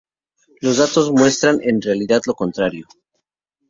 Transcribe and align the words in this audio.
Los 0.61 0.77
datos 0.77 1.11
muestran 1.11 1.59
en 1.61 1.79
realidad 1.79 2.23
lo 2.25 2.33
contrario. 2.33 2.87